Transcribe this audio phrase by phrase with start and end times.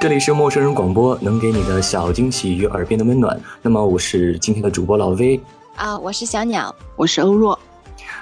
[0.00, 3.38] 这里是陌生人广播，能给你的小惊喜与耳边的温暖。
[3.60, 5.38] 那么我是今天的主播老 V
[5.76, 7.52] 啊，我是小鸟，我是欧若。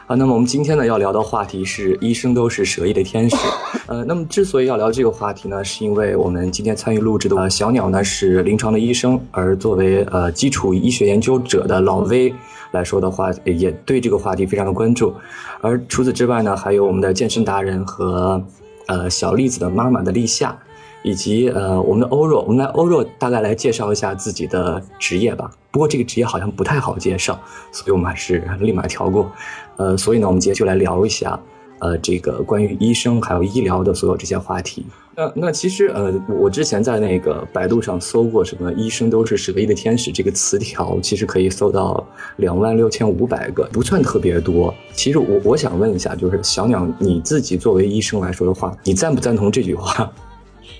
[0.08, 3.36] 啊，那么我们今天呢要聊的话题是医生都是蛇翼的天使。
[3.86, 12.34] 呃，那么之所以要聊这个话题呢，是因为我们今天参与录制的呃小鸟呢是临床的医生，而作为呃基础医学研究者的老 V
[12.72, 15.14] 来说的话，也对这个话题非常的关注。
[15.60, 18.42] 而除此之外呢，还有我们的健身达人和
[18.88, 20.58] 呃小栗子的妈妈的立夏。
[21.02, 25.50] 以及呃，我们的欧若，我们来欧若大概来介绍一下自己的职业吧。
[25.70, 27.38] 不过这个职业好像不太好介绍，
[27.70, 29.30] 所以我们还是立马跳过。
[29.76, 31.38] 呃，所以呢，我们今天就来聊一下，
[31.78, 34.84] 呃，这个关于医生还有医疗的所有这些话题。
[35.14, 42.04] 那那其实呃，我之前在那个百度上搜过什么“医生都是蛇医的天使”这个词条，其实可以搜到
[42.36, 44.72] 两万六千五百个，不算特别多。
[44.94, 50.10] 其实我我想问一下，就是小鸟你自己作为医生来说的话，你赞不赞同这句话？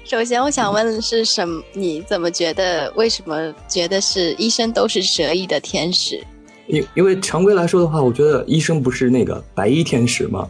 [0.09, 1.62] 首先，我想问的是什么？
[1.75, 2.91] 你怎么觉得？
[2.97, 6.19] 为什么觉得是医生都是蛇翼的天使？
[6.67, 10.48] 因因为常规来说的话，我觉得医生不是那个白衣天使吗？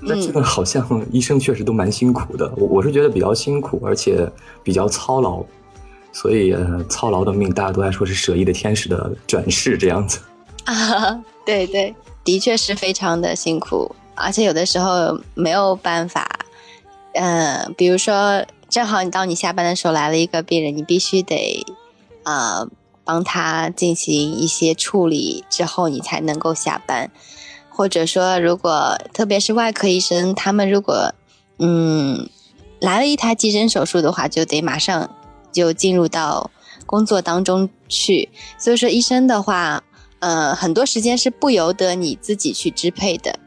[0.00, 2.48] 那这个好像医生确实都蛮辛苦的。
[2.56, 4.30] 我我是觉得比较辛苦，而且
[4.62, 5.42] 比较操劳，
[6.12, 10.20] 所以呃操劳的命，大家都爱说是蛇意的天使的转世这样子。
[10.66, 16.28] 啊， 对对，的确是非常的辛苦，而且有的时候没有办法，
[17.14, 18.40] 嗯，比如说。
[18.70, 21.66] 正好你到你下班的时候来了一个病人，你必须得，
[22.22, 22.68] 呃，
[23.02, 27.10] 帮他进行一些处理之后，你才能够下班。
[27.68, 31.12] 或者说，如果特别是外科医生，他们如果
[31.58, 32.28] 嗯
[32.78, 35.10] 来了一台急诊手术的话，就得马上
[35.50, 36.52] 就进入到
[36.86, 38.28] 工作当中去。
[38.56, 39.82] 所以说，医生的话，
[40.20, 43.39] 呃，很多时间是不由得你自己去支配的。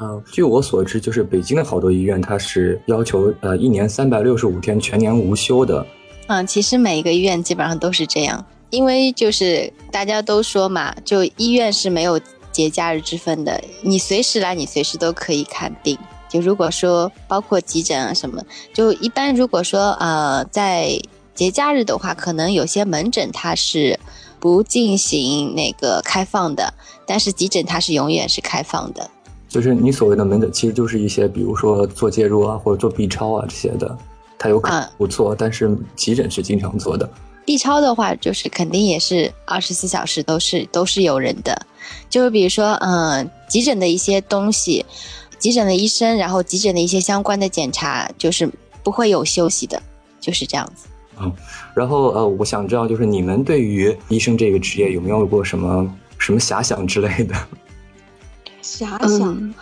[0.00, 5.86] 嗯，据我所知，就是北京的好多医院，它是要求呃一年三百六十五天全年无休的。
[6.28, 12.18] 嗯，其实每一个医院基本上都是这样，因为就是大家都说嘛，就医院是没有
[12.50, 15.98] 节假日之分的，你随时来，你随时都可以看病。
[16.28, 18.42] 就如果说包括急诊啊什么，
[18.72, 20.98] 就一般如果说呃在
[21.34, 24.00] 节假日的话，可能有些门诊它是
[24.40, 26.72] 不进行那个开放的，
[27.06, 29.10] 但是急诊它是永远是开放的。
[29.52, 33.94] 就是你所谓的门诊，其实就是一些，比如说做介入啊，或者做 B 超啊这些的，
[34.38, 37.06] 它有可能不做，但是急诊是经常做的。
[37.44, 41.66] B 超的话，就是肯定也是二十四小时都是都是有人的。
[42.08, 44.86] 就是比如说，嗯，急诊的一些东西，
[45.38, 48.50] 急诊的医生，然后急诊的一些相关的检查，就是
[48.82, 49.82] 不会有休息的，
[50.18, 50.86] 就是这样子。
[51.20, 51.30] 嗯，
[51.74, 57.34] 然后呃，我想知道，就是你们对于医生这个职业有没有过什么什么遐想之类的？
[58.62, 59.54] 遐想，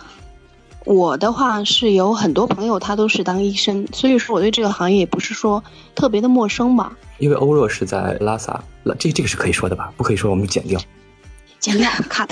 [0.85, 5.63] 我的话是有很多朋友，他都是当医生，所以说我对这个行业也不是说
[5.95, 6.95] 特别的陌生吧。
[7.17, 8.63] 因为欧若是在拉萨，
[8.97, 9.91] 这这个是可以说的吧？
[9.97, 10.79] 不可以说，我们剪掉。
[11.59, 12.29] 剪掉，cut。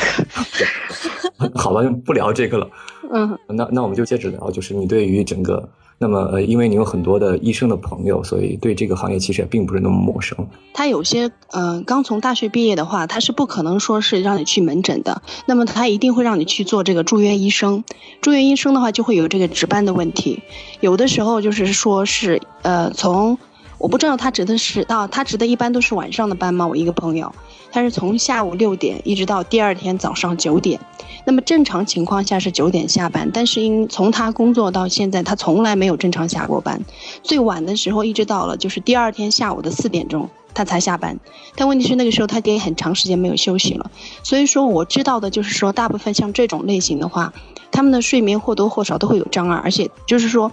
[1.56, 2.70] 好吧，不聊这个了。
[3.12, 5.68] 嗯，那那我们就接着聊，就是你对于整个。
[6.02, 10.48] 那么，呃，因为你有很多的医生的朋友，所以对这个行业其实也并不是那么陌生。
[10.74, 17.84] 他有些，嗯，刚从大学毕业的话，他是不可能说是让你去门诊的，那么他一定会让你去做这个住院医生。
[18.22, 20.42] 住院医生的话，就会有这个值班的问题，
[20.80, 23.38] 有的时候就是说是，呃，从。
[23.80, 26.68] 我不知道他值的是啊，他值的一般都是晚上的班吗？
[26.68, 27.34] 我一个朋友，
[27.72, 30.78] 他是从下午六点一直到第二天早上九点，
[31.26, 36.84] 那么正常情况下是九点下班，但是因从他工作到现在，他从来没有正常下过班，
[37.24, 41.18] 最晚的时候一直到了就是第二天下午的四点钟他才下班，
[41.56, 43.90] 但问题是那个时候他已经很长时间没有休息了，
[44.24, 47.32] 所以说我知道的就是说大部分像这种类型的话，
[47.72, 50.52] 他们的睡眠或多或少都会有障碍，而且就是说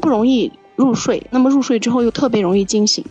[0.00, 0.50] 不容易。
[0.76, 3.04] 入睡，那么入睡之后又特别容易惊醒。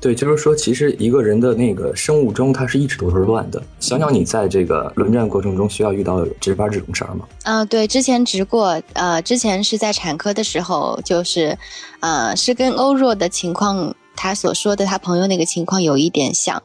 [0.00, 3.62] 对，就是说，其实一个人的那个生物钟，它是一直都是乱的。
[3.78, 7.24] 想想你在这个轮转过程中需要遇到值班这种事儿吗？
[7.44, 11.56] 嗯，对，之前值过，呃，之前是在产科的时候，就是，
[12.00, 16.60] 呃，是跟欧若的情况，他所说的他朋友那个情况有一点像。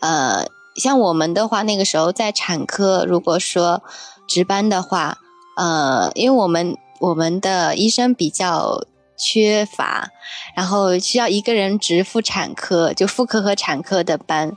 [0.00, 0.44] 呃，
[0.76, 3.82] 像我们的话，那个时候在产科，如果说
[4.28, 5.16] 值班的话，
[5.56, 8.84] 呃，因为我们我们的医生比较。
[9.24, 10.10] 缺乏，
[10.56, 14.56] 然后需要一个人值妇产科，就妇科和产科的班，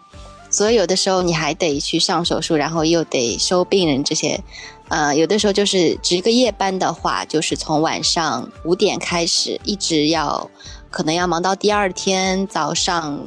[0.50, 4.42] 所以有的时候你还得去上手术，然后又得收病人这些，
[4.90, 10.50] 呃，有的时候就是值个夜班的话，就是从晚上五点开始，一直要，
[10.90, 13.20] 可能要忙到第二天早上，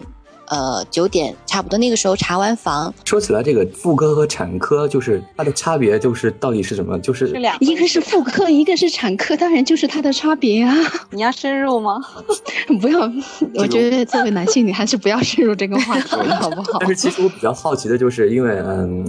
[0.51, 2.93] 呃九点差不多那个时候查完房。
[3.05, 6.99] 说起来，这个妇科和产科就是它的差别，就是到底是什么？
[7.01, 10.75] 就是这两一个是妇科，一个是产科，当然就是它的差别啊！
[11.11, 12.01] 你要深入吗？
[12.81, 13.01] 不要，
[13.55, 16.79] 我觉得作为男性，你还是不要深入这个话题了， 好不好？
[16.81, 19.05] 但是其实我比较好奇的就是，因为嗯，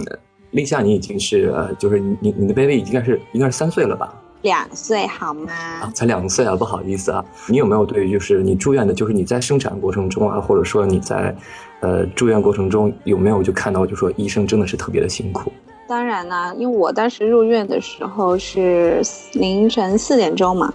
[0.52, 4.12] 立夏你已经是呃，就是你你的 baby 应该是应该是三岁了吧？
[4.42, 5.52] 两岁好吗？
[5.82, 7.24] 啊，才两岁啊，不好意思啊。
[7.48, 11.36] 你有没有对于就是你住院的，就是你在生产过程中啊，或者说你在
[11.80, 15.52] 呃住院过程中有没有就看到就说医生真的是特别的辛苦？
[15.88, 19.02] 当然啦，因为我当时入院的时候是
[19.32, 20.72] 凌晨四点钟嘛，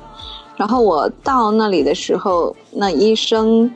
[0.57, 3.71] 然后我到那里的时候，那医生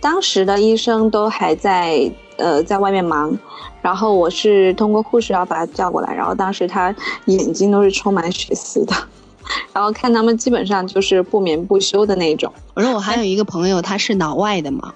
[0.00, 3.36] 当时的医生都还在呃在外面忙，
[3.80, 6.94] 然后我是通过护士要把他叫过来，然后当时他
[7.26, 8.94] 眼睛都是充满血丝的，
[9.72, 12.52] 然后看他们基本上就是不眠不休的那种。
[12.74, 14.92] 我说我还有一个朋友，他是脑外的嘛，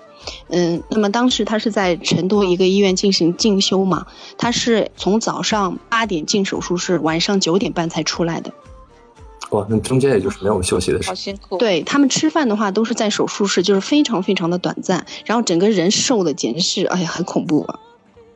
[0.48, 4.06] 嗯，那么当时他是在成都一个医院进行进修嘛，
[4.36, 8.52] 他是从早上八点进手术室，晚上九点半才出来的。
[9.50, 11.24] 哇，那中间也就是没有休息的时好间。
[11.24, 11.58] 辛苦。
[11.58, 17.78] 对他们吃饭的话都是在手术室，就是非常非常的短暂，然后整个人瘦的简直是，哎呀，很恐怖啊！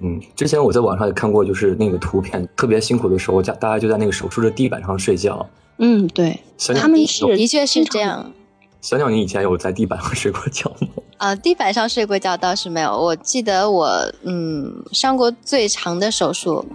[0.01, 5.49] 嗯，之前我在网上也看过，就是那个图片，特别辛苦的时候，家大家就在那个手术的地板上睡觉。
[5.79, 8.33] 嗯，对，小鸟他们是的确是这样。
[8.81, 10.89] 小鸟，你以前有在地板上睡过觉吗？
[11.19, 12.91] 啊，地板上睡过觉倒是没有。
[12.93, 13.89] 我记得我
[14.23, 16.67] 嗯上过最长的手术，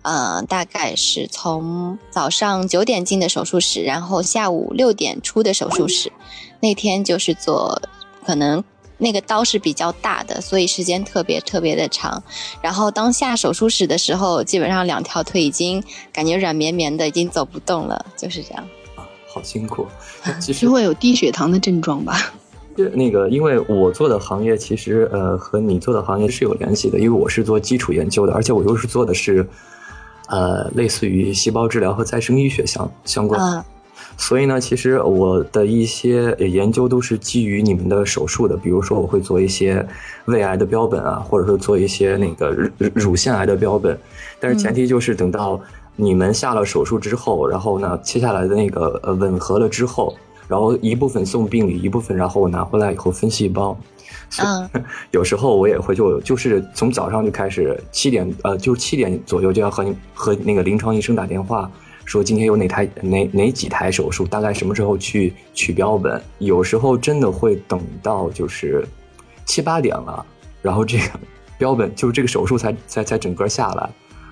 [0.00, 6.10] 呃，大概是从早上九点进的手术室，然后下午六点出的手术室。
[6.60, 7.80] 那天就是做，
[8.24, 8.64] 可能
[9.02, 12.22] 那个刀是比较大的，所以时间特别特别的长。
[12.62, 15.82] 然后当下手术室的时候，基本上两条腿已经
[16.12, 18.64] 感觉软绵绵的，已经走不动了，就是这样。
[18.94, 19.86] 啊好辛苦。
[20.40, 22.32] 其实会有低血糖的症状吧？
[22.76, 29.46] 是那个，因为我做的行业其实呃和你做的行业是有联系的，因为我是做基础研究的，而且我又是做的是
[30.28, 33.64] 呃类似于细胞治疗和再生医学相相关的。
[34.12, 39.84] 嗯所以呢，其实我的一些呃研究都是基于你们的手术的，比如说我会做一些
[40.26, 43.98] 胃癌的标本啊，或者说做一些那个乳乳腺癌的标本，
[44.38, 45.60] 但是前提就是等到
[45.96, 50.14] 你们下了手术之后，然后呢切下来的那个呃吻合了之后，
[50.46, 53.76] 然后一部分送病理，一部分然后我拿回来以后分细胞。
[54.42, 54.70] 嗯
[55.10, 61.70] 有时候我也会就就是从早上就开始七点呃就是七点左右就要和你和那个临床医生打电话，
[62.04, 66.20] 说今天有哪台哪哪几台手术，大概什么时候去取标本。
[66.38, 68.86] 有时候真的会等到就是
[69.44, 70.24] 七八点了，
[70.60, 71.04] 然后这个
[71.58, 73.90] 标本就是这个手术才才才整个下来，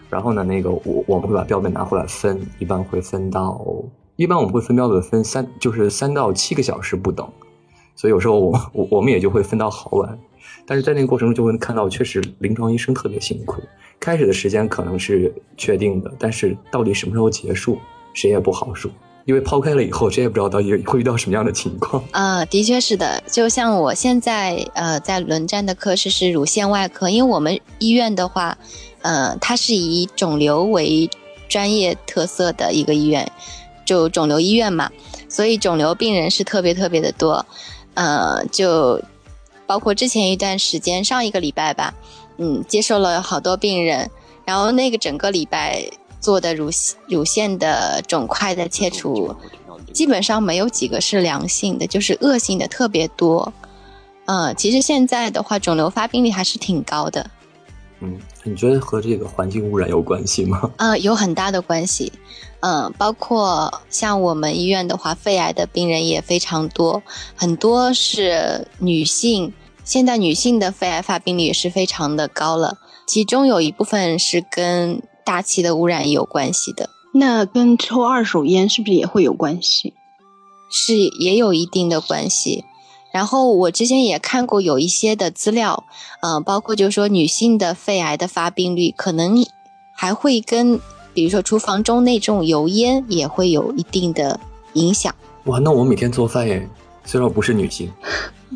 [0.08, 3.64] 然后呢那个我我们会把标本拿回来分，一般会分到
[4.16, 7.26] 一般我们会分标本分三就是三到七个小时不等。
[7.94, 10.18] 所以有时候我我我们也就会分到好晚，
[10.70, 13.60] 但是在那个过程中就会看到，确实临床医生特别辛苦。
[13.98, 17.76] 开始的时间可能是确定的，但是到底什么时候结束，
[18.14, 18.88] 谁也不好说，
[19.24, 22.00] 因为抛开了以后，谁也不知道到底会遇到什么样的情况。
[22.12, 28.56] 呃，的确是的，就像我现在呃在轮战的科室是乳腺外科，因为我们医院的话，
[29.02, 31.10] 呃，它是以肿瘤为
[31.48, 33.28] 专业特色的一个医院，
[33.84, 34.88] 就肿瘤医院嘛，
[35.28, 37.44] 所以肿瘤病人是特别特别的多，
[37.94, 39.02] 呃，就
[39.70, 41.94] 包括之前一段时间，上一个礼拜吧，
[42.38, 44.10] 嗯，接受了好多病人，
[44.44, 46.68] 然后那个整个礼拜做的乳
[47.06, 49.32] 乳腺的肿块的切除。
[49.92, 53.52] 基本上没有几个是良性的，就是恶性的特别多。
[54.24, 57.30] 嗯，其实现在的话，肿瘤发病率还是挺高的，
[58.00, 60.68] 嗯，你觉得和这个环境污染有关系吗？
[60.78, 62.12] 呃，有很大的关系。
[62.58, 67.02] 嗯，包括像我们医院的话，肺癌的病人也非常多，
[67.36, 69.52] 很多是女性。
[69.90, 72.78] 现在女性的肺癌发病率也是非常的高了，
[73.08, 76.90] 其中有一部分是跟大气的污染有关系的。
[77.12, 79.94] 那跟抽二手烟是不是也会有关系？
[80.70, 82.64] 是也有一定的关系。
[83.12, 85.82] 然后我之前也看过有一些的资料，
[86.22, 89.44] 嗯、呃，包括就是说女性的肺癌的发病率可能
[89.92, 90.78] 还会跟，
[91.12, 94.38] 比如说厨房中那种油烟也会有一定的
[94.74, 95.12] 影响。
[95.46, 96.68] 哇，那我每天做饭耶，
[97.04, 97.92] 虽然我不是女性，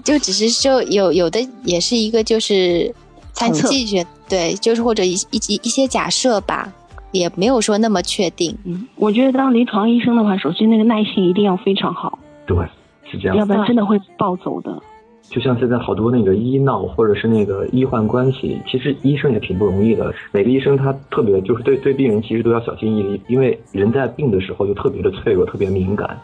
[0.02, 2.92] 就只是就有有的也是一个就是
[3.32, 6.72] 猜测统计学，对，就是或者一一一些假设吧，
[7.12, 8.56] 也没有说那么确定。
[8.64, 12.56] 嗯，我觉得当临床医生的话，首先那个耐心一定要非常好，对，
[13.04, 13.46] 是这样要。
[13.46, 14.82] 不然真的会暴走的。
[15.30, 20.12] 就像现在好多那个医闹或者是那个医患关系，其实医生也挺不容易的。
[20.32, 26.20] 每个医生他特别就是对对病人其实都要小心翼翼，因为人在病的时候就特别的脆弱，特别敏感。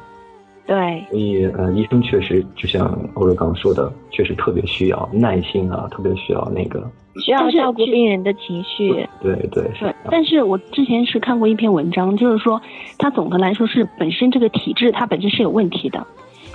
[0.71, 6.89] 对，所以呃，医生确实就像欧若刚说的，确实特别需要耐心啊，特别需要那个，
[7.25, 8.89] 需要照顾病人的情绪。
[9.21, 9.93] 对对对。
[10.09, 12.63] 但是我之前是看过一篇文章，就是说，
[12.99, 16.07] 他总的来说是本身这个体质它本身是有问题的，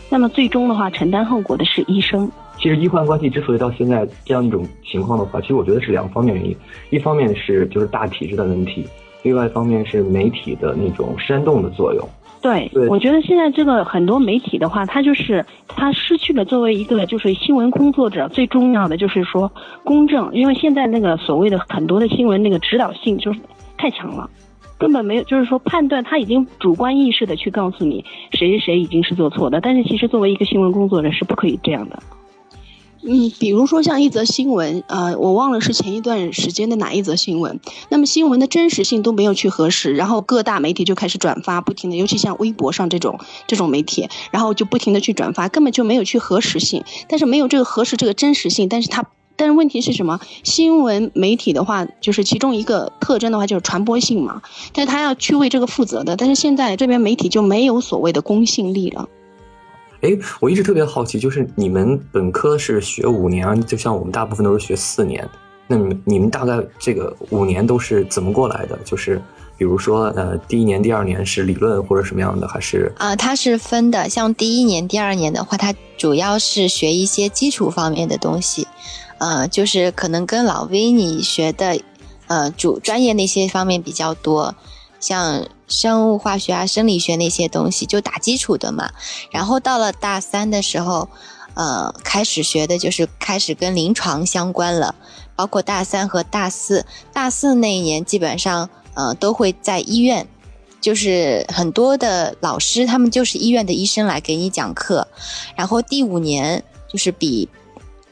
[0.09, 2.31] 那么最终的话承担后果的是医生。
[2.57, 6.55] 其实医患关系之所以到现在这样一种情况的话，其实我觉得是两方面原因，
[6.89, 8.87] 一方面是就是大体制的问题，
[9.23, 12.09] 另外一方面是媒体的那种煽动的作用。
[12.71, 19.51] 对，我觉得现在这个很多媒体的话，他就是他失去了作为一个就是新闻工作者最重要的就是说
[19.83, 23.39] 公正，因为现在那个所谓的很多的新闻那个指导性就是
[23.79, 24.29] 太强了，
[24.77, 31.97] 根本没有就是说判断他已经主观意识的去告诉你谁谁谁已经是做错的，但是其实作为一个新闻工作者是不可以这样的。
[33.07, 37.59] 嗯，比如说像一则新闻，呃，我忘了是前一段时间的哪一则新闻。
[37.89, 46.83] 那么新闻的真实性都没有去核实，然后各大媒体就开始转发，不停的，尤其像微博上这种这种媒体，然后就不停的去转发，根本就没有去核实性。
[47.07, 50.19] 但是没有这个核实这个真实性，但是它，但是问题是什么？
[50.43, 54.41] 新闻媒体的话，就是其中一个特征的话就是传播性嘛，
[54.73, 56.15] 但是他要去为这个负责的。
[56.15, 59.07] 但是现在这边媒体就没有所谓的公信力了。
[60.01, 65.27] 哎，我一直特别好奇，就是你们本科是学五年，就像我们大部分都是学四年，
[65.67, 68.77] 那你们你们大概这个五年都是怎么过来的？
[68.83, 69.21] 就是
[69.57, 73.15] 比如说，呃，第一年、第二年是理论或者什么样的，还是啊？
[73.15, 78.67] 它是分的，像第一年、第二年的话，它主要是学一些基础方面的东西，
[79.17, 81.79] 呃，就是可能跟老 V 你学的，
[82.27, 84.53] 呃，主专业那些方面比较多。
[84.99, 88.91] 像生物化学啊、生理学那些东西就打基础的嘛，
[89.31, 91.09] 然后到了大三的时候，
[91.55, 94.93] 呃，开始学的就是开始跟临床相关了，
[95.35, 96.85] 包括大三和大四。
[97.11, 100.27] 大四那一年基本上，呃，都会在医院，
[100.81, 105.07] 就是很多的老师他们就是医院的医生来给你讲课。
[105.55, 107.49] 然后第五年就是比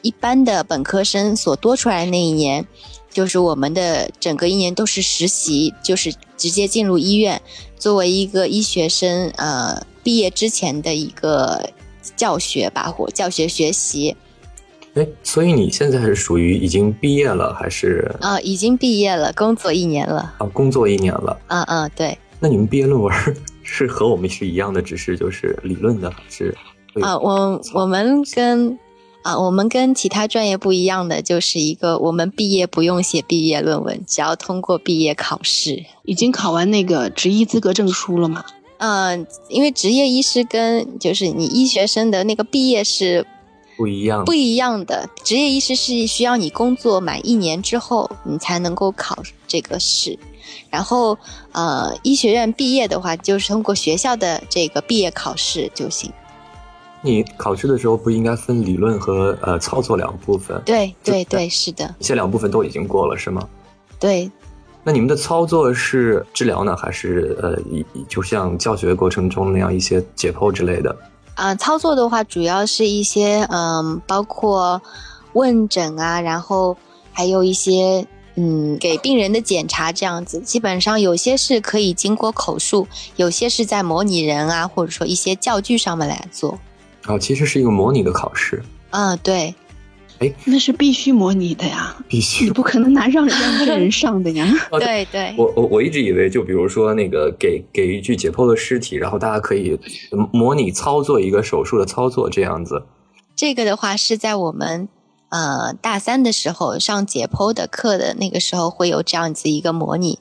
[0.02, 2.66] 一般的本科生所多出来的那一年。
[3.14, 7.40] 就是我们的整个一年都是实习，就是直接进入医院，
[7.78, 11.70] 作为一个医学生，呃，毕业之前的一个
[12.16, 14.16] 教学吧，或教学学习。
[14.94, 18.12] 哎，所以你现在是属于已经毕业了，还是？
[18.20, 20.34] 啊，已经毕业了，工作一年了。
[20.38, 21.38] 啊，工作一年了。
[21.46, 22.18] 嗯嗯，对。
[22.40, 23.14] 那你们毕业论文
[23.62, 26.52] 是和我们是一样的，只是就是理论的，还是？
[27.00, 28.76] 啊，我我们跟。
[29.24, 35.86] 啊，我们跟其他专业不一样的，就是一个我们毕业不用写毕业论文，只要通过毕业考试。
[36.04, 38.44] 已经考完那个执医资格证书了吗？
[38.76, 43.26] 嗯，因为执业医师跟就是你医学生的那个毕业是
[43.78, 45.08] 不一样，不一样的。
[45.24, 50.18] 执业医师是需要你工作满一年之后，你才能够考这个试。
[50.68, 51.16] 然后，
[51.52, 56.12] 呃，医学院毕业的话，就是通过学校的这个毕业考试就行。
[57.04, 60.58] 你考试的时候不应该分理论和呃操作两部分？
[60.64, 61.94] 对对对，是的。
[62.00, 63.46] 这两部分都已经过了是吗？
[64.00, 64.30] 对。
[64.82, 67.58] 那你们的操作是治疗呢，还是呃，
[68.08, 70.96] 就像教学过程中那样一些解剖之类的？
[71.34, 74.80] 啊，操作的话主要是一些嗯，包括
[75.34, 76.74] 问诊啊，然后
[77.12, 78.06] 还有一些
[78.36, 80.38] 嗯给病人的检查这样子。
[80.40, 86.58] 基本上有些是可以经过口述，有些是在模拟人啊，或者说一些教具上面来做。
[87.06, 88.62] 哦，其实是一个模拟的考试。
[88.90, 89.54] 嗯，对。
[90.20, 94.48] 哎，那是必须模拟的呀，必须，你不可能拿让让真人上的呀。
[94.78, 95.34] 对对。
[95.36, 99.76] 我我我一直以为，就比如说那个给给一具解剖的尸体，然后大家可以
[100.32, 102.84] 模拟操作一个手术的操作这样子。
[103.34, 104.88] 这个的话是在我们
[105.30, 110.20] 呃大三的时候上解剖的课的那个时候会有这样子一个模拟，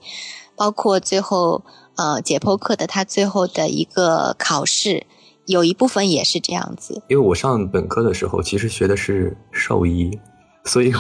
[0.56, 1.64] 包括最后
[1.98, 5.06] 呃解剖课的它最后的一个考试。
[5.46, 10.18] 有一部分也是这样子，因为我上本科的时候其实学的是兽医，
[10.66, 10.92] 所以，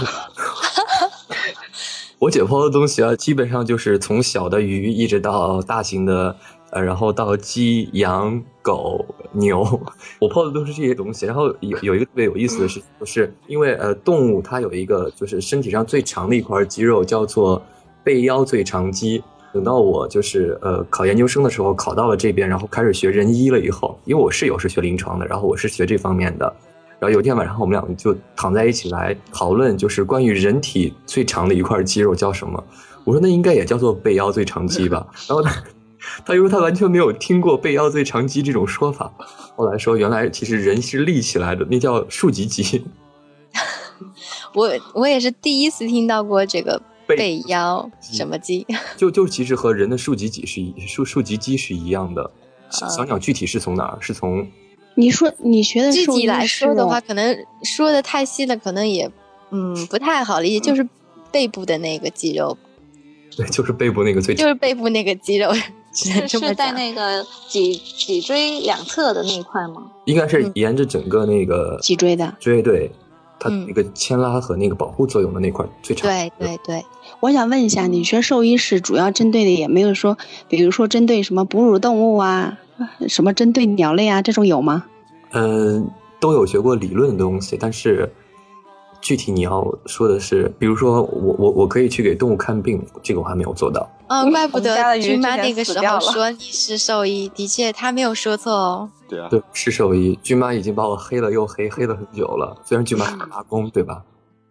[2.19, 6.35] 我解剖的东西啊，基本上就是从小的鱼一直到大型的，
[6.71, 9.61] 呃，然后到鸡、羊、狗、牛，
[10.19, 11.25] 我剖的都是这些东西。
[11.25, 17.61] 然后有有一个特别有意思的事情，就是因为呃，动物它有一个就是身体上最长的一块肌肉叫做
[18.03, 19.23] 背腰最长肌。
[19.53, 26.45] 等到我就是呃考研究生的时候考到了这边，然后开始学人医了以后，因为我室友是学临床的，然后我是学这方面的，
[26.99, 32.63] 然后有一天晚上我们两个就躺在一起来讨论，就是关于人体最长的一块肌肉叫什么？
[33.03, 35.05] 我说那应该也叫做背腰最长肌吧。
[35.27, 35.63] 然后他
[36.25, 39.13] 他说他完全没有听过背腰最长肌这种说法。
[39.55, 42.83] 后来说原来其实人是立起来的，那叫竖脊肌。
[44.55, 46.81] 我我也是第一次听到过这个。
[47.17, 48.65] 背腰什么肌？
[48.97, 52.31] 就就其实和人的竖脊肌是一竖竖脊肌是一样的。
[52.69, 53.97] 小鸟具体是从哪儿？
[54.01, 54.47] 是从
[54.95, 59.09] 你说你学的具体来说的话，可能说的太细了，可能也
[59.51, 60.87] 嗯不太好理解，就是
[61.31, 62.57] 背部的那个肌肉，
[63.37, 65.51] 对，就是背部那个最就是背部那个肌肉，
[65.93, 66.71] 是在。
[66.71, 69.91] 那个脊脊椎两侧的那一块吗？
[70.05, 72.35] 应该是沿着整个那个脊椎的。
[72.39, 72.91] 椎对，
[73.43, 76.09] 它嗯那个牵拉和那个保护作用的那块最长。
[76.09, 76.85] 对对对，
[77.19, 82.57] 我想问一下，你学兽医是主要针对的也没有说，比如说针对什么哺乳动物啊，
[83.09, 84.85] 什么针对鸟类啊这种有吗？
[85.31, 85.89] 嗯，
[86.21, 88.09] 都有学过理论的东西，但是
[89.03, 93.85] 具体你要说的是，比如说我我我可以去给动物看病，这个我还没有做到。
[94.07, 98.89] 嗯，怪不得君鱼之前妈那个时候说你是兽医，的确她没有说错哦。
[99.09, 102.55] 对啊，对，是兽医，君妈已经把我黑了又黑，黑了很久了。
[102.63, 104.01] 虽然君妈是阿公，对吧？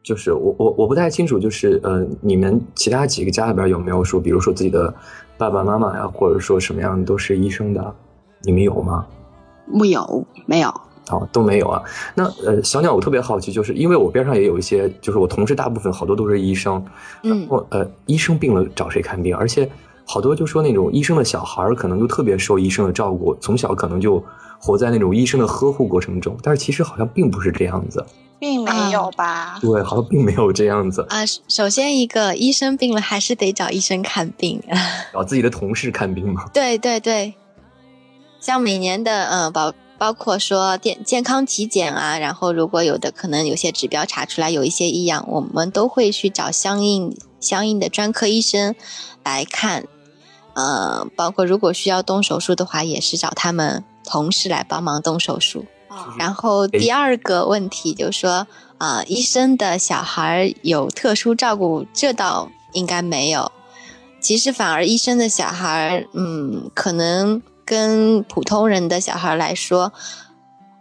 [0.02, 4.92] 就是我我我不太清楚，就是呃，你们其他几个家里边有没有说，比如说自己的
[5.38, 7.94] 爸爸妈妈呀，或者说什么样都是医生的，
[8.42, 9.06] 你们有吗？
[9.66, 10.74] 木有，没有。
[11.08, 11.82] 哦，都没有啊。
[12.14, 16.84] 那呃，小鸟，我特别好奇，就是因为我边上也有一些，就是我同事大部分好多都是医生，
[17.22, 19.36] 嗯然后呃，医生病了找谁看病？
[19.36, 19.68] 而且
[20.04, 24.22] 好多就说那种医生的小孩儿可能就特别受医生的照顾，从小可能就
[24.58, 28.04] 活在那种医生的呵护过程中，但是其实好像并不是这样子，
[28.38, 29.58] 并没有吧？
[29.60, 34.62] 对，好像并没有这样子，啊，首首先一个医生病了还是得找医生看病。
[35.12, 36.44] 找自己的同事看病嘛。
[36.54, 37.34] 对对对，
[38.40, 48.74] 像每年的嗯、呃包包括说健健康体检啊，然后如果有的可能有些指标查出来有一些异样，我们都会去找相应相应的专科医生
[49.22, 49.86] 来看。
[50.54, 55.66] 呃，包括如果需要动手术的话，也是找他们同事来帮忙动手术。
[55.86, 63.52] 啊然后第二个问题就是说，啊、医生的小孩有特殊照顾，这倒应该没有。
[64.20, 69.92] 其实反而医生的小孩，嗯，可能跟普通人的小孩来说，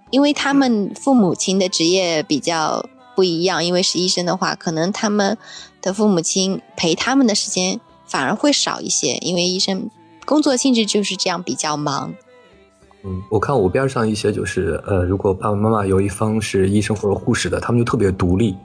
[0.10, 5.38] 因为他们父母亲的职业比较不一样，因为是医生的话，可能他们
[5.82, 9.89] 的父母亲陪他们的时间反而会少一些，因为医生
[10.26, 12.13] 工作性质就是这样比较忙。
[13.04, 18.56] 嗯，我看我边上一些就是呃，如果爸爸妈妈有一方是医生或者护士的，他们就特别独立。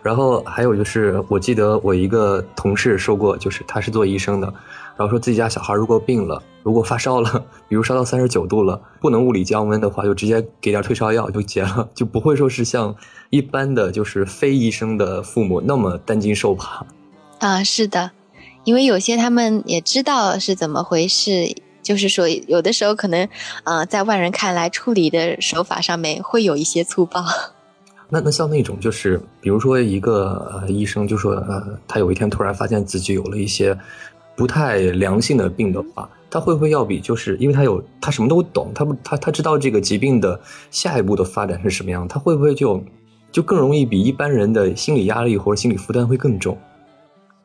[0.00, 4.52] 然后还有就是，我记得我一个同事说过，就是他是做医生的，
[4.98, 12.92] 然后说自己家小孩如果病了，如果发烧了，比如烧到三十九度了，不能物理降温的话，就直接给点退烧药就结了，就不会说是像
[13.30, 16.84] 一般的就是非医生的父母那么担惊受怕。
[17.38, 18.10] 啊，是的，
[18.64, 23.28] 因为有些他们也知道是怎么回事，就是说有的时候可能，
[23.62, 27.24] 呃，在外人看来处理的手法上面会有一些粗暴。
[28.10, 33.78] 那那像那种就是，比如说一个呃医生就说呃，他有一天突然发现自己有了一些
[34.38, 42.80] 不太良性的病的话，他会不会要比就是因为他有他什么都懂，他不他他知道这个疾病的下一步的发展是什么样，他会不会就
[43.32, 46.56] 就更容易比一般人的心理压力或者心理负担会更重？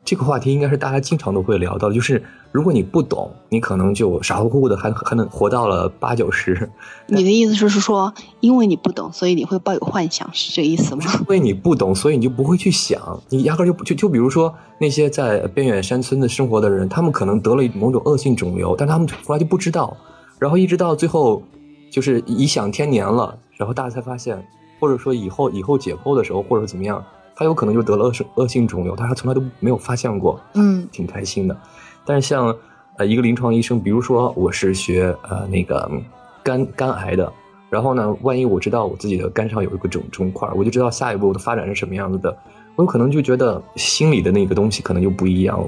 [0.04, 6.70] 这个话题应该是大家经常都会聊到，就是如果你不懂，你可能就傻乎乎的还还能活到了八九十，
[7.06, 11.04] 你的意思是说，因为你不懂，所以你会抱有幻想，是这个意思吗？
[11.20, 19.96] 因为你不懂，所以你就不会去想，你压根儿就不就就比如说那些在边远山村的生活的人，他们可能得了某种恶性肿瘤，但他们从来就不知道，
[20.38, 21.42] 然后一直到最后
[21.90, 24.46] 就是颐享天年了，然后大家才发现，
[24.78, 27.02] 或者说以后以后解剖的时候或者怎么样，
[27.36, 31.56] 他有可能就得了恶性恶性肿瘤，但是他从来都没有发现过，嗯挺开心的。
[32.04, 32.54] 但是像
[32.96, 36.04] 呃一个临床医生，比如说我是学呃那个嗯
[36.42, 37.32] 肝肝癌的，
[37.70, 42.36] 然后呢，万一我知道我自己的肝上有一个肿肿块，我就知道下一步我的发展是什么样子的，
[42.76, 45.58] 我有可能就觉得心里的那个东西可能就不一样。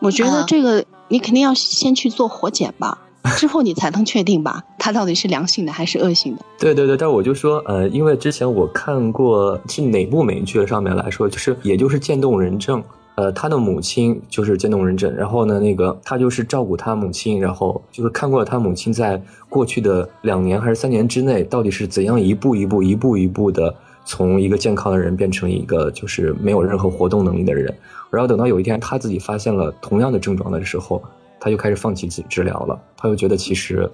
[0.00, 2.98] 我觉得啊这个你肯定要先去做活检吧，
[3.36, 6.44] 之后你才能确定吧，它到底是良性的还是恶性的。
[6.58, 12.82] 对对对，但我就说，呃，因为之前我看过是哪部美剧上面来说，就是也就是渐冻人症，
[13.16, 27.72] 呃，他的母亲就是渐冻人症，然后呢，那个他就是照顾他母亲，然后就是看过了他母亲在过去的两年还是三年之内，到底是怎样一步一步、一步一步的从一个健康的人变成一个就是没有任何活动能力的人，
[28.10, 31.02] 然后等到有一天他自己发现了同样的症状的时候，
[31.40, 33.90] 他就开始放弃治治疗了，他又觉得其实。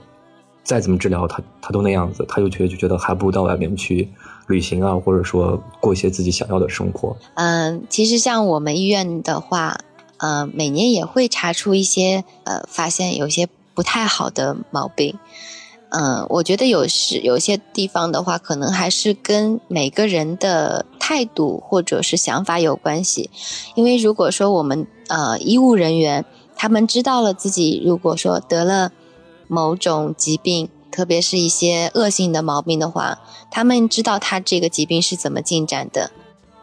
[0.65, 4.09] 再怎么治疗，他他都那样子，他就觉得就觉得还不如到外面去
[4.49, 7.17] 旅行啊，或者说过一些自己想要的生活。
[7.35, 9.79] 嗯，其实像我们医院的话，
[10.17, 15.17] 呃，每年也会查出一些呃，发现有些不太好的毛病。
[15.91, 23.31] 嗯，我觉得有时有些地方的话，可能还是跟每个人的态度或者是想法有关系。
[23.77, 26.25] 因为如果说我们呃医务人员
[26.57, 28.91] 他们知道了自己如果说得了
[29.47, 33.19] 某种疾病，特别是一些恶性的毛病的话，
[33.51, 36.11] 他们知道他这个疾病是怎么进展的。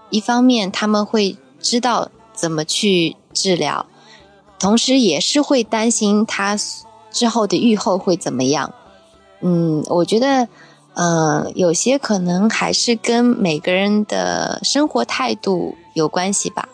[0.10, 3.86] 一方面他们会知道怎么去治疗，
[4.60, 6.58] 同时也是会担心他
[7.12, 8.74] 之后的愈后会怎么样。
[9.42, 10.48] 嗯，我觉得，
[10.96, 16.68] 呃，有些可能还是跟每个人的生活态度有关系吧。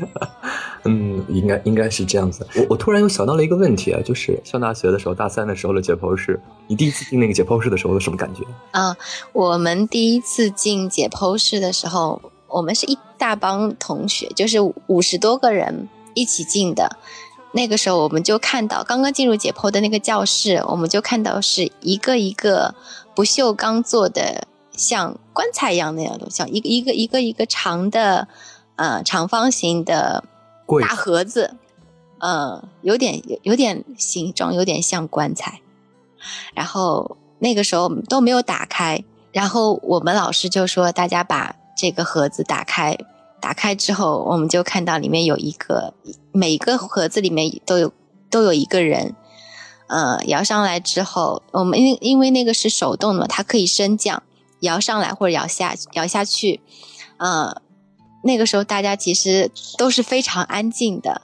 [0.84, 2.46] 嗯，应该应该是这样子。
[2.54, 8.44] 我我突然又想到了一个问题啊，就是上大学的时候，大三的时候的解剖室，你第一次进那个解剖室的时候有什么感觉？
[8.70, 8.96] 啊，
[9.32, 16.96] 我们第一次进解剖室的时候，我们是一大帮同学，就是五十多个人一起进的。
[17.50, 22.74] 那个时候，我们就看到刚刚进入解剖的那个教室，我们就看到是一个一个
[23.14, 28.28] 不锈钢做的，像棺材一样那样的，像一个一个一个一个长的。
[28.76, 30.22] 呃，长方形的
[30.82, 31.56] 大盒子，
[32.18, 35.60] 嗯，有点有有点形状，有点像棺材。
[36.54, 42.96] 然后那个时候都没有打开，然后我们老师就说，大家把这个盒子打开。
[43.40, 45.94] 打开之后，我们就看到里面有一个，
[46.32, 47.92] 每一个盒子里面都有
[48.28, 49.14] 都有一个人。
[49.86, 54.22] 呃，摇上来之后，我们因因为那个是手动的嘛，它可以升降，
[54.60, 56.60] 摇上来或者摇下摇下去，
[57.18, 57.62] 嗯。
[58.26, 61.22] 那个时候，大家其实都是非常安静的。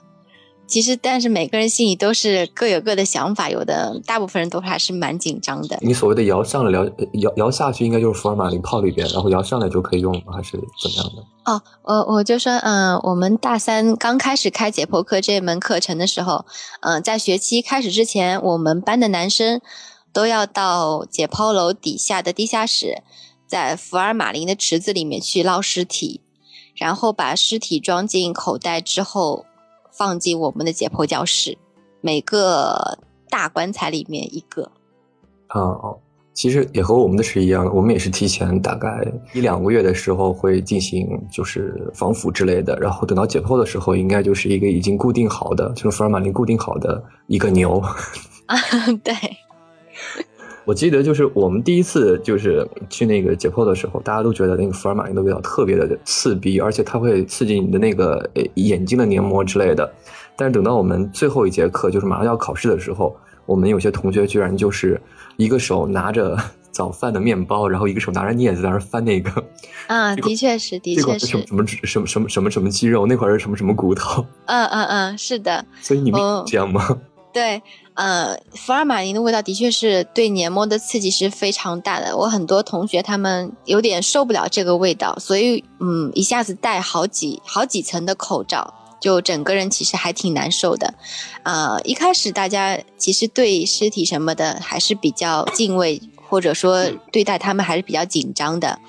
[0.65, 5.77] 其实，但是每个人心里都是各有各的想法，有的大部分人都还是蛮紧张的。
[5.81, 6.85] 你所谓的摇上了、摇
[7.21, 10.33] 摇摇下去，应该就是福尔马林泡里边，然后摇上来就可以用吗？
[10.33, 11.51] 还是怎么样的？
[11.51, 16.45] 哦，我我就说，嗯，我们大三刚开始开解剖课这门课程的时候，
[16.81, 19.61] 嗯，在学期开始之前，我们班的男生
[20.13, 23.03] 都要到解剖楼底下的地下室，
[23.45, 26.21] 在福尔马林的池子里面去捞尸体。
[26.75, 29.45] 然后把尸体装进口袋之后，
[29.91, 31.57] 放进我们的解剖教室，
[32.01, 32.97] 每个
[33.29, 34.71] 大棺材里面一个。
[35.47, 35.99] 啊哦，
[36.33, 38.89] 其实也和我们的是一样的，我们也是提前大概
[39.33, 47.79] 一两个月的时候会进行就是防腐之类的，然后等到解剖的时候，应该就是一个已经固定好的，就是福尔马林固定好的一个牛。
[48.47, 48.57] 啊，
[49.03, 49.13] 对。
[50.65, 59.91] 我记得就是我们第一次就是去那个解剖的时候，大家都觉得那个福尔马林的味道特别的刺鼻，而且它会刺激你的那个眼睛的黏膜之类的。
[60.35, 64.99] 但是等到我们最后一节课，就是马上要考试的时候，我们有些同学居然就是
[65.37, 66.37] 一个手拿着
[66.71, 69.43] 早饭的面包，然后一个手拿着镊子在那翻那个。
[69.87, 71.27] 啊， 的确是，的确是。
[71.27, 73.05] 什么什么什么什么什么什么肌肉？
[73.05, 74.25] 那块是什么什么骨头？
[74.45, 75.63] 嗯嗯嗯，是的。
[75.81, 76.97] 所以你们这样吗？
[77.33, 77.61] 对。
[77.95, 82.17] 呃，福尔马林的味道的确是对黏膜的刺激是非常大的。
[82.17, 90.95] 我很多同学他们有点受不了这个味道，所以嗯，一下子戴好几好几层的口罩，就整个人其实还挺难受的。
[91.43, 98.79] 啊，一开始大家其实对尸体什么的还是比较敬畏，或者说对待他们还是比较紧张的。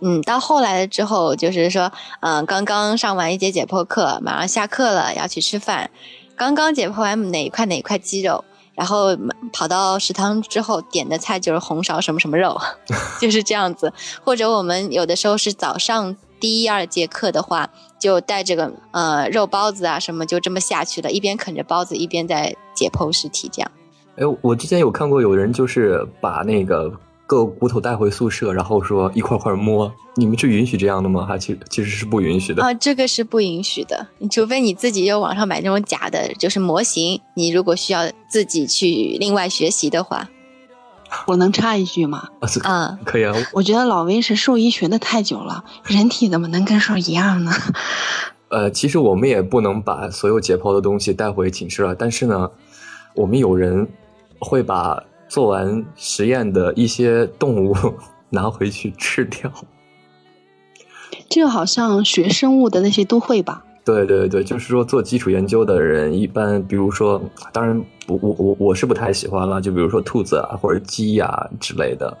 [0.00, 5.90] 嗯，到后来了之后，就是说，嗯，刚刚上完一节解剖课，马上下课了，要去吃饭，
[6.34, 8.42] 刚刚解剖完哪一块哪一块肌肉。
[8.74, 9.16] 然后
[9.52, 12.60] 跑到食堂之后点的菜就是红烧什么什么肉，
[13.20, 13.92] 就是这样子。
[14.24, 23.70] 或者我们有的时候是早上第一二节课的话，就带这个呃肉包子啊什么，就这么下去了，一边啃着包子，一边在解剖尸体这样。
[24.16, 26.92] 哎，我之前有看过有人就是把那个。
[27.26, 31.24] 各骨头带回宿舍，然后说一块块摸，你们是允许这样的吗？
[31.24, 37.18] 还其其实是不允许的啊，这个是不允许的，除非你自己有网上买那种假的，就是模型。
[37.34, 40.28] 你如果需要自己去另外学习的话，
[41.26, 42.28] 我能插一句吗？
[42.64, 43.34] 啊，可以啊。
[43.54, 47.52] 我觉得老威是兽医学的太久了，人体怎么能跟兽一样呢？
[48.50, 52.50] 呃，其实我们也不能把所有解剖的东西带回寝室了，但是呢，
[53.14, 53.88] 我们有人
[54.38, 55.02] 会把。
[55.34, 57.74] 做完实验的一些动物
[58.30, 59.50] 拿回去吃掉，
[61.28, 63.64] 这个好像学生物的那些都会吧？
[63.84, 67.20] 对对对，就是说做基础研究的人，一般比如说，
[67.52, 72.16] 当然我我我我是不太喜欢了，就比如说兔子啊或者鸡呀之类的。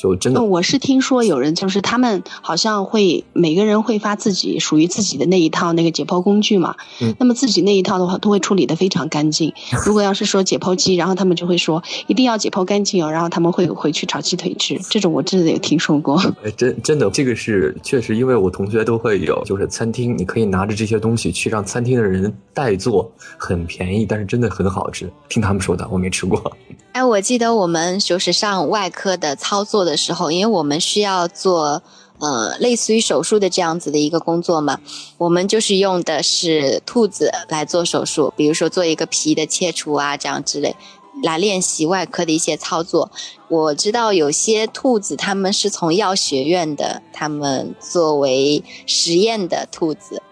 [0.00, 6.74] 就真的，我是听说有人就是他们好像会每个人会发自己属于自己的那一套那个解剖工具嘛。
[7.02, 7.14] 嗯。
[7.18, 9.52] 那么自己那一套的话，都会处理的非常干净。
[9.84, 14.78] 如果要是说解剖机，然后他们就会说一定要解剖干净哦，然后他们会回去炒鸡腿吃。
[14.88, 16.16] 这种我真的有听说过。
[16.42, 25.10] 哎，真真的，这个是确实，因为我同学都会有，就是餐厅你可以拿着这些东西去让餐厅的人代做，很便宜，但是真的很好吃。
[25.28, 26.56] 听他们说的，我没吃过。
[26.92, 29.96] 哎，我记得我们就是上外科的操作的。
[29.96, 31.82] 时候，因为我们需要做
[32.18, 34.80] 呃类似于手术的这样子的一个工作嘛，
[35.18, 40.74] 我们就是用的是兔子来做手术，比如说做一个皮的切除啊，这样之类。
[41.22, 43.10] 来练习外科的一些操作。
[43.48, 50.22] 我知道有些兔子他们是从药学院的，他们作为实验的兔子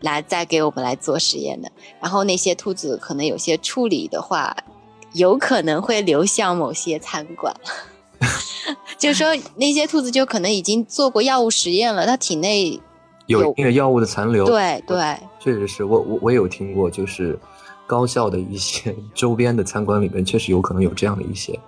[0.00, 1.70] 来再给我们来做实验的。
[2.00, 4.56] 然后那些兔子可能有些处理的话，
[5.14, 7.54] 有可能会流向某些餐馆。
[8.96, 12.80] 就是说那些兔子就可能已经做过药物实验了，它体内
[13.26, 14.46] 有那个药物的残留。
[14.46, 17.36] 对对，确实是我我我也有听过，就是
[17.84, 21.58] 高校的一些周边的餐馆里面，确实有可能有这样的一些。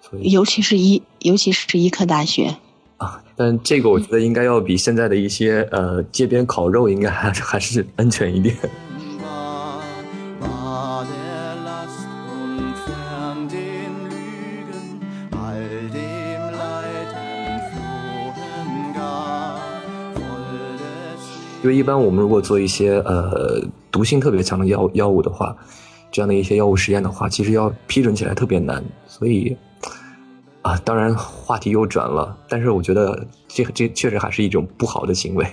[0.00, 2.56] 所以尤其是医，尤其是医科大学。
[2.96, 8.56] 啊，但这个我觉得应该要比现在的一些呃街边烤肉应该还还是安全一点。
[13.34, 15.00] fern den Lügen,
[15.32, 17.10] all dem Leid
[17.50, 19.58] entflohen gar,
[20.14, 25.56] voll des 因为一般我们如果做一些呃毒性特别强的药药物的话，
[26.12, 29.56] 这样的一些药物实验的话，其实要批准起来特别难，所以
[30.62, 35.44] 啊，当然话题又转了，但是我觉得这这确实还是一种不好的行为，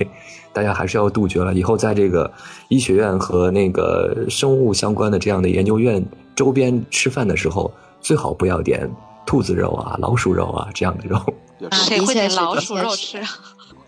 [0.53, 1.53] 大家还是要杜绝了。
[1.53, 2.31] 以后在这个
[2.69, 8.89] 医学院和那个生物相关的这样的研究院周边吃饭的时候，最好不要点
[9.25, 11.17] 兔子肉啊、老鼠肉啊这样的肉。
[11.17, 13.21] 啊谁会点老鼠肉吃？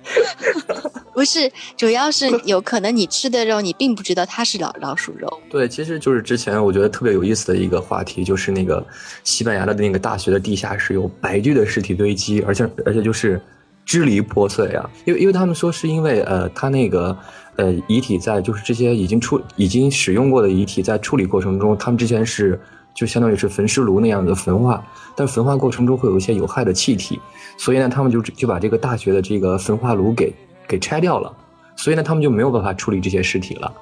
[1.14, 5.32] 不是，主要是有可能你吃的肉，你并不知道它是老老鼠肉。
[5.50, 8.86] 对，其实就是之前我觉得特别有意思的一个话题，就是那个
[9.24, 13.42] 西班牙的那个大学的地下室有白具的尸体堆积，而且而且就是
[13.86, 14.90] 支离破碎啊。
[15.06, 17.18] 因为因为他们说是因为呃，他那个
[17.56, 22.60] 呃遗体在就是这些已经处已经使用过的遗体在处理过程中，他们之前是
[22.94, 24.86] 就相当于是焚尸炉那样的焚化，
[25.16, 27.20] 但焚化过程中会有一些有害的气体，
[27.58, 30.34] 所以呢，他们就就把这个大学的这个焚化炉给
[30.68, 31.32] 给拆掉了，
[31.76, 33.74] 所以呢，他们就没有办法处理这些尸体了。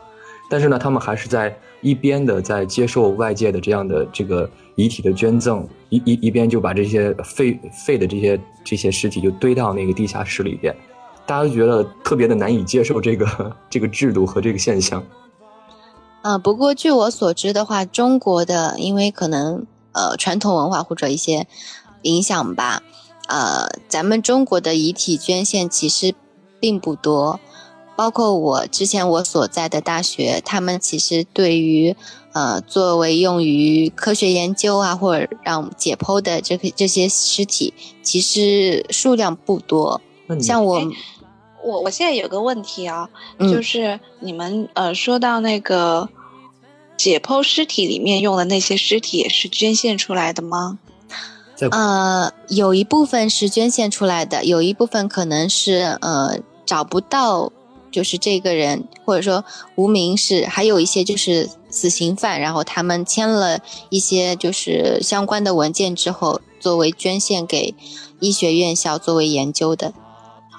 [0.49, 10.75] 但是呢，他们还是在一边的在接受外界的这样的这个遗体的捐赠，一一一边就把这些废废的这些这些尸体就堆到那个地下室里边，
[11.25, 15.03] 大家都觉得特别的难以接受这个 这个制度和这个现象。
[16.23, 21.47] 呃，不过据我所知的话，中国的因为可能呃传统文化或者一些
[22.03, 22.83] 影响吧，
[23.27, 26.13] 呃，咱们中国的遗体捐献其实
[26.59, 27.39] 并不多。
[27.95, 31.95] 包括我之前我所在的大学，他们其实对于
[32.33, 40.01] 呃作为用于科学研究啊，或者让解剖的这个这些尸体，其实数量不多。
[40.31, 40.87] 那你像我哎
[41.61, 46.07] 我我现在有个问题啊，嗯就是你们呃说到那个
[46.97, 50.79] 解剖尸体里面用的那些尸体也是捐献出来的吗？
[51.69, 57.51] 呃，有一部分是捐献出来的，有一部分可能是呃找不到，
[57.91, 67.75] 就是这个人或者说无名氏，还有一些就是死刑犯，然后他们签了一些就是相关的文件之后，作为捐献给
[68.19, 69.93] 医学院校作为研究的。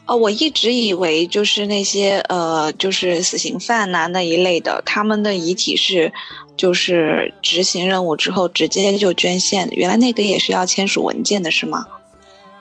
[0.05, 6.13] 哦，我一直以为就是那些呃，就是死刑犯呐、那一类的，他们的遗体是
[6.57, 11.87] 就是执行任务之后直接就捐献，原来那个也是要签署文件的是吗？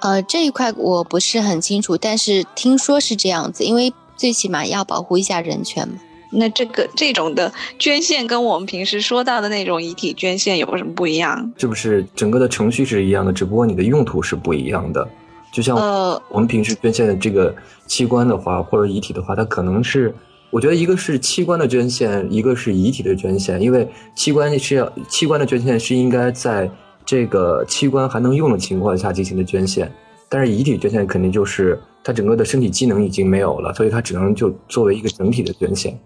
[0.01, 5.95] 呃，这一块我不是很清楚，但是听说是这样子，因为最起码要保护一下人权嘛。
[6.34, 11.51] 那这个这种的捐献跟我们平时说到的那种遗体捐献有什么不一样？
[11.58, 15.08] 是不是整个的程序是一样的，只不过你的用途是不一样的？
[15.52, 17.54] 就像呃，我们平时捐献的这个
[17.86, 20.14] 器官的话，或者遗体的话，它可能是，
[20.50, 23.62] 我觉得一个是器官的捐献，一个是遗体的捐献。
[23.62, 26.70] 因为器官是要器官的捐献是应该在
[27.06, 29.92] 这个器官还能用的情况下进行的捐献，
[30.30, 36.00] 但是遗体捐献肯定就是它整个的身体机能已经没有了，所以它只能就作为一个整体的捐献。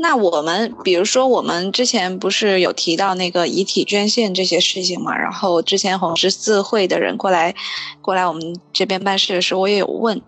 [0.00, 5.14] 那我们比如说，我们之前不是有提到那个遗体捐献这些事情嘛？
[5.16, 7.54] 然后之前红十字会的人过来，
[8.00, 10.22] 过来我们这边办事的时候，我也有问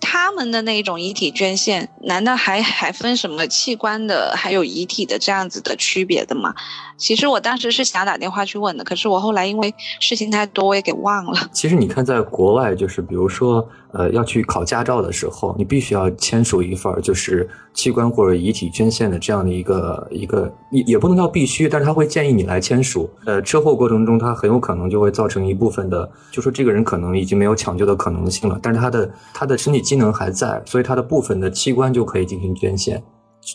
[0.00, 6.54] 他们的那种遗体捐献，难道还还分什么器官的，还有遗体的这样子的区别的吗？
[7.00, 11.32] 其实我当时是想打电话去问的，可是我后来因为事情太多，我也给忘了。
[11.50, 23.08] 其实你看，在国外，就是比如说，呃，要去考驾照的时候，你必须要签署一份就是器官或者遗体捐献的这样的一个一个，也也不能叫必须，但是他会建议你来签署。
[23.24, 33.02] 呃，车祸过程中，他很有可能就会造成一部分的，就说这个人可能已经没有抢救的可能性了，但是他的他的身体机能还在，所以他的部分的器官就可以进行捐献。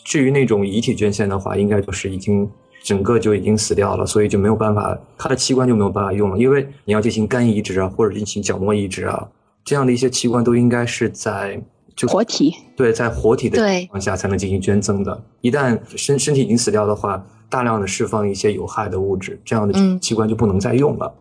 [0.04, 2.50] 至于那种遗体捐献的话，应该就是已经
[2.82, 9.28] 整个就已经死掉了，所以就没有办法，他的器官就没有办法用了，因为你要进行肝移植啊，或者进行角膜移植啊，
[9.64, 11.60] 这样的一些器官都应该是在
[11.94, 12.54] 就活体。
[12.76, 15.22] 对在活体的情况下才能进行捐赠的。
[15.40, 21.12] 一旦身身体已经死掉的话，大量的释放一些有害的物质，这样的嗯器官就不能再用了。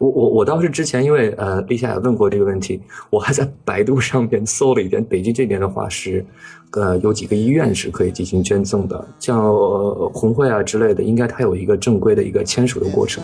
[0.00, 6.24] 我我我倒是之前因为呃立夏也问过这个问题，我还在百度上面搜了一点，北京这边的话是，
[6.70, 9.54] 呃有几个医院是可以进行捐赠的，像、
[10.14, 13.22] 红会啊之类的，应该它有一个正规的一个签署的过程。